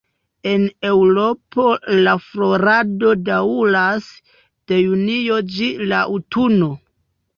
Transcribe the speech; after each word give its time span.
En 0.51 0.61
Eŭropo 0.91 1.65
la 2.07 2.15
florado 2.27 3.13
daŭras 3.27 4.09
de 4.73 4.81
junio 4.87 5.39
ĝis 5.57 5.85
la 5.93 6.01
aŭtuno. 6.15 6.73